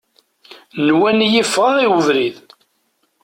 Nwan-iyi 0.87 1.43
ffɣeɣ 1.47 1.77
i 1.79 1.87
ubrid. 1.97 2.37